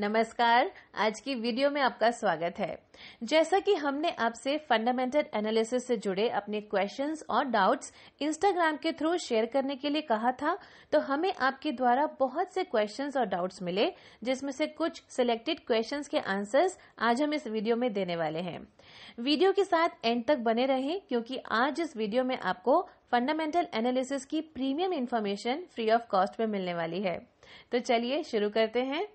[0.00, 2.78] नमस्कार, आज की वीडियो में आपका स्वागत है।
[3.22, 9.16] जैसा कि हमने आपसे फंडामेंटल एनालिसिस से जुड़े अपने क्वेश्चंस और डाउट्स इंस्टाग्राम के थ्रू
[9.18, 10.56] शेयर करने के लिए कहा था
[10.92, 13.90] तो हमें आपके द्वारा बहुत से क्वेश्चंस और डाउट्स मिले,
[14.24, 18.66] जिसमें से कुछ सिलेक्टेड क्वेश्चंस के आंसर्स आज हम इस वीडियो में देने वाले हैं।
[19.20, 22.80] वीडियो के साथ एंड तक बने रहें, क्योंकि आज इस वीडियो में आपको
[23.12, 27.18] फंडामेंटल एनालिसिस की premium information free of cost में मिलने वाली है।
[27.72, 29.06] तो चलिए शुरू करते हैं।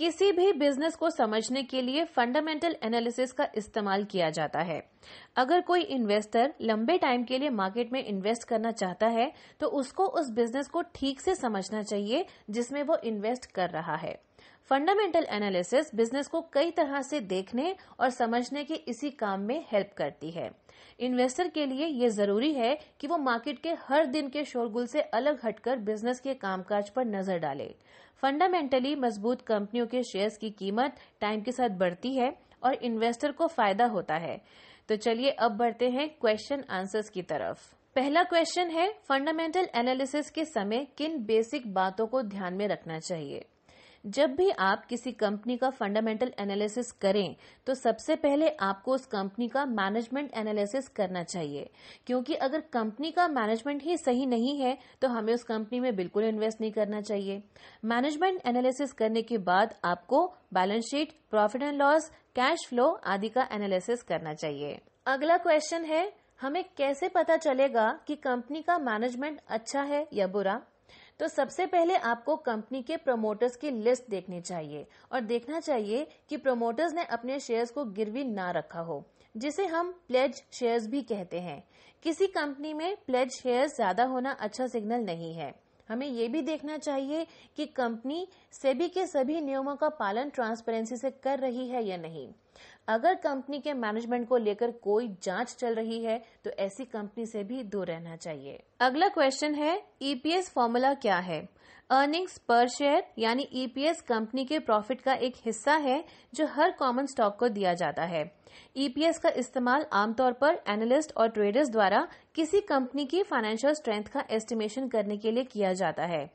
[0.00, 4.82] किसी भी बिज़नेस को समझने के लिए फंडामेंटल एनालिसिस का इस्तेमाल किया जाता है।
[5.36, 10.06] अगर कोई इन्वेस्टर लंबे टाइम के लिए मार्केट में इन्वेस्ट करना चाहता है तो उसको
[10.12, 14.18] उस बिज़नेस को ठीक से समझना चाहिए जिसमें वो इन्वेस्ट कर रहा है।
[14.70, 19.92] फंडामेंटल एनालिसिस बिज़नेस को कई तरह से देखने और समझने के इसी काम में हेल्प
[19.96, 20.50] करती है।
[21.00, 25.00] इन्वेस्टर के लिए ये ज़रूरी है कि वो मार्केट के हर दिन के शोरगुल से
[25.00, 27.74] अलग हटकर बिज़नेस के कामकाज पर नज़र डाले।
[28.22, 32.32] फंडामेंटली मज़बूत कंपनियों के शेयर्स की कीमत टाइम के साथ बढ़ती है
[32.64, 34.40] और इन्वेस्टर को फ़ायदा होता है।
[34.88, 37.58] तो चलिए अब बढ़ते हैं क्वेश्चन आंसर्स की तरफ़।
[37.96, 43.44] पहला क्वेश्चन है, फंडामेंटल एनालिसिस के समय किन बेसिक बातों को ध्यान में रखना चाहिए?
[44.04, 49.48] जब भी आप किसी कंपनी का फंडामेंटल एनालिसिस करें तो सबसे पहले आपको उस कंपनी
[49.48, 51.68] का मैनेजमेंट एनालिसिस करना चाहिए।
[52.06, 56.24] क्योंकि अगर कंपनी का मैनेजमेंट ही सही नहीं है तो हमें उस कंपनी में बिल्कुल
[56.24, 57.42] इन्वेस्ट नहीं करना चाहिए।
[57.84, 63.48] मैनेजमेंट एनालिसिस करने के बाद आपको balance sheet, profit and loss, cash flow आदि का
[63.52, 69.82] एनालिसिस करना चाहिए। अगला क्वेश्चन है, हमें कैसे पता चलेगा कि कंपनी का मैनेजमेंट अच्छा
[69.82, 70.60] है या बुरा?
[71.20, 76.36] तो सबसे पहले आपको कंपनी के प्रमोटर्स की लिस्ट देखनी चाहिए और देखना चाहिए कि
[76.36, 79.04] प्रमोटर्स ने अपने शेयर्स को गिरवी ना रखा हो,
[79.34, 81.62] जिसे हम प्लेज शेयर्स भी कहते हैं।
[82.04, 85.54] किसी कंपनी में प्लेज शेयर्स ज़्यादा होना अच्छा सिग्नल नहीं है।
[85.90, 91.10] हमें ये भी देखना चाहिए कि कंपनी सेबी के सभी नियमों का पालन ट्रांसपेरेंसी से
[91.24, 92.28] कर रही है या नहीं।
[92.88, 97.44] अगर कंपनी के मैनेजमेंट को लेकर कोई जाँच चल रही है तो ऐसी कंपनी से
[97.44, 101.40] भी दूर रहना चाहिए। अगला क्वेश्चन है ईपीएस e फॉर्मूला क्या है?
[101.90, 107.06] अर्निंग्स पर शेयर यानी ईपीएस कंपनी के प्रॉफिट का एक हिस्सा है, जो हर कॉमन
[107.06, 108.39] स्टॉक को दिया जाता है।
[108.76, 114.24] ईपीएस का इस्तेमाल आमतौर पर एनालिस्ट और ट्रेडर्स द्वारा किसी कंपनी की फाइनेंशियल स्ट्रेंथ का
[114.30, 116.28] एस्टिमेशन करने के लिए किया जाता है।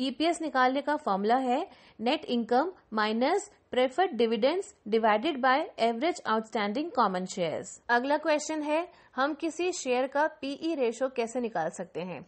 [0.00, 1.66] ईपीएस निकालने का फॉर्मूला है
[2.00, 7.68] net income minus preferred dividends divided by average outstanding common shares.
[7.90, 12.20] अगला क्वेश्चन है, हम किसी शेयर का पीई रेशो e कैसे निकाल सकते हैं?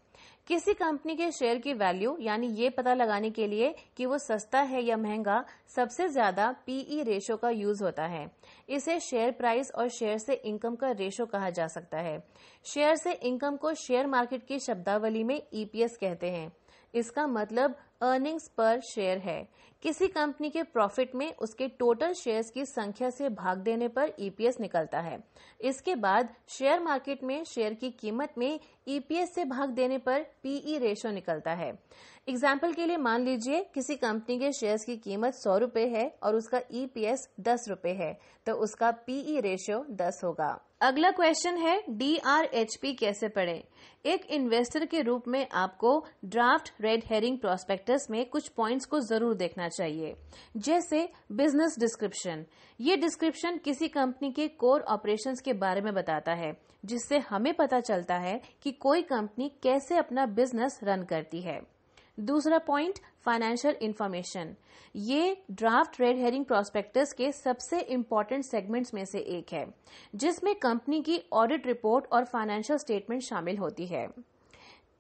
[0.49, 4.61] किसी कंपनी के शेयर की वैल्यू यानी ये पता लगाने के लिए कि वो सस्ता
[4.63, 5.45] है या महँगा,
[5.77, 8.27] सबसे ज़्यादा पीई रेशो e का यूज़ होता है।
[8.69, 12.19] इसे शेयर प्राइस और शेयर से इनकम का रेशो कहा जा सकता है।
[12.65, 16.53] शेयर से इनकम को शेयर मार्केट की शब्दावली में ईपीएस कहते हैं।
[16.95, 19.43] इसका मतलब अर्निंग्स पर शेयर है।
[19.85, 24.57] किसी कंपनी के प्रॉफिट में उसके टोटल शेयर्स की संख्या से भाग देने पर ईपीएस
[24.61, 25.19] निकलता है।
[25.61, 28.59] इसके बाद शेयर मार्केट में शेयर की कीमत में
[28.89, 31.73] ईपीएस से भाग देने पर पीई रेशो निकलता है।
[32.29, 36.37] एग्ज़ाम्पल के लिए मान लीजिए किसी कंपनी के शेयर्स की कीमत सौ रुपये है और
[36.37, 38.13] उसका ईपीएस दस रुपये है
[38.47, 40.49] तो उसका पीई रेशियो दस होगा।
[40.83, 43.63] अगला क्वेश्चन है डीआरएचपी कैसे पढ़े?
[44.07, 45.93] एक इन्वेस्टर के रूप में आपको
[46.25, 50.15] ड्राफ्ट रेड हेरिंग प्रोस्पेक्टस में कुछ पॉइंट्स को ज़रूर देखना चाहिए।
[50.59, 52.45] जैसे बिज़नेस डिस्क्रिप्शन
[52.81, 57.81] ये डिस्क्रिप्शन किसी कंपनी के कोर ऑपरेशंस के बारे में बताता है, जिससे हमें पता
[57.81, 61.61] चलता है कि कोई कंपनी कैसे अपना बिज़नेस रन करती है।
[62.19, 64.55] दूसरा पॉइंट फाइनेंशियल इंफॉर्मेशन
[64.95, 69.67] ये ड्राफ्ट रेड हेरिंग प्रोस्पेक्टस के सबसे इम्पोर्टेंट सेगमेंट्स में से एक है,
[70.15, 74.07] जिसमें कंपनी की ऑडिट रिपोर्ट और फाइनेंशियल स्टेटमेंट शामिल होती है।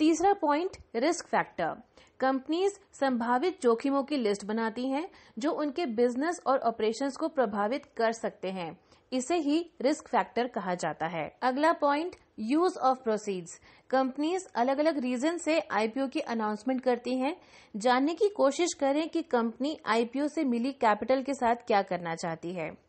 [0.05, 1.77] तीसरा पॉइंट रिस्क फैक्टर
[2.21, 8.13] कंपनीज़ संभावित जोखिमों की लिस्ट बनाती हैं, जो उनके बिज़नेस और ऑपरेशंस को प्रभावित कर
[8.13, 8.79] सकते हैं।
[9.13, 13.59] इसे ही रिस्क फैक्टर कहा जाता है। अगला point use of proceeds
[13.91, 17.37] companies अलग अलग रीजन से आईपीओ की अनाउंसमेंट करती हैं।
[17.77, 22.53] जानने की कोशिश करें कि कंपनी आईपीओ से मिली कैपिटल के साथ क्या करना चाहती
[22.53, 22.84] है।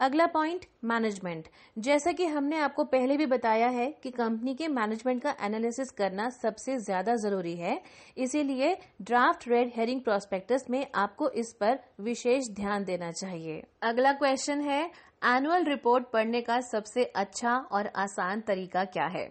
[0.00, 1.48] अगला पॉइंट मैनेजमेंट
[1.78, 6.28] जैसा कि हमने आपको पहले भी बताया है कि कंपनी के मैनेजमेंट का एनालिसिस करना
[6.32, 7.80] सबसे ज़्यादा ज़रूरी है।
[8.16, 14.60] इसीलिए ड्राफ्ट रेड हेरिंग प्रोस्पेक्टस में आपको इस पर विशेष ध्यान देना चाहिए। अगला क्वेश्चन
[14.60, 14.82] है
[15.26, 19.28] एनुअल रिपोर्ट पढ़ने का सबसे अच्छा और आसान तरीका क्या है?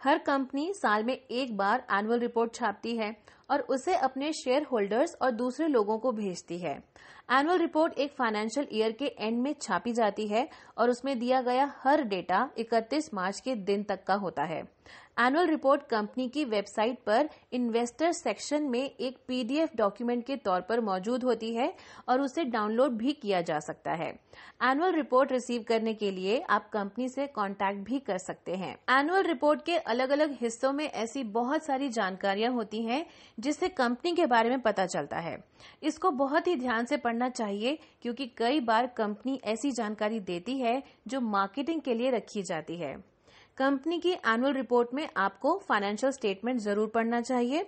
[0.00, 3.14] हर कंपनी साल में एक बार एनुअल रिपोर्ट छापती है
[3.50, 6.74] और उसे अपने शेयर होल्डर्स और दूसरे लोगों को भेजती है।
[7.32, 10.48] एनुअल रिपोर्ट एक फाइनेंशियल ईयर के एंड में छापी जाती है
[10.78, 14.62] और उसमें दिया गया हर डेटा 31 मार्च के दिन तक का होता है।
[15.20, 20.80] एनुअल रिपोर्ट कंपनी की वेबसाइट पर इन्वेस्टर सेक्शन में एक पीडीएफ डॉक्यूमेंट के तौर पर
[20.80, 21.72] मौजूद होती है
[22.08, 24.08] और उसे डाउनलोड भी किया जा सकता है।
[24.62, 29.22] एनुअल रिपोर्ट रिसीव करने के लिए आप कंपनी से कांटेक्ट भी कर सकते हैं। एनुअल
[29.22, 33.04] रिपोर्ट के अलग अलग हिस्सों में ऐसी बहुत सारी जानकारियाँ होती हैं
[33.38, 35.38] जिससे कंपनी के बारे में पता चलता है।
[35.82, 40.82] इसको बहुत ही ध्यान से पढ़ना चाहिए, क्योंकि कई बार कंपनी ऐसी जानकारी देती है
[41.08, 42.96] जो मार्केटिंग के लिए रखी जाती है।
[43.58, 47.60] कंपनी की एनुअल रिपोर्ट में आपको फाइनेंशियल स्टेटमेंट ज़रूर पढ़ना चाहिए।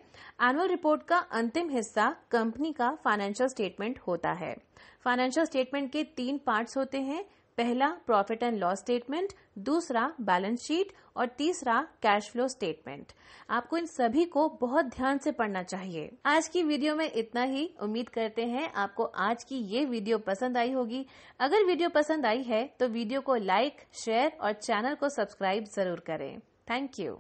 [0.42, 4.56] एनुअल रिपोर्ट का अंतिम हिस्सा कंपनी का फाइनेंशियल स्टेटमेंट होता है।
[5.04, 7.24] फाइनेंशियल स्टेटमेंट के तीन पार्ट्स होते हैं
[7.58, 13.12] पहला प्रॉफिट एंड लॉस स्टेटमेंट दूसरा बैलेंस शीट और तीसरा कैश फ्लो स्टेटमेंट
[13.50, 17.68] आपको इन सभी को बहुत ध्यान से पढ़ना चाहिए। आज की वीडियो में इतना ही।
[17.82, 21.04] उम्मीद करते हैं आपको आज की ये वीडियो पसंद आई होगी।
[21.40, 26.00] अगर वीडियो पसंद आई है तो वीडियो को लाइक शेयर और चैनल को सब्सक्राइब ज़रूर
[26.06, 26.38] करें।
[26.70, 27.18] Thank you